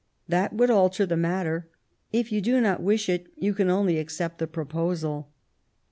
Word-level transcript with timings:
That 0.27 0.53
would 0.53 0.71
alter 0.71 1.05
the 1.05 1.15
matter; 1.15 1.67
if 2.11 2.31
you 2.31 2.41
do 2.41 2.59
not 2.59 2.81
wish 2.81 3.07
it, 3.07 3.27
you 3.35 3.53
can 3.53 3.69
only 3.69 3.99
accept 3.99 4.39
the 4.39 4.47
proposal." 4.47 5.29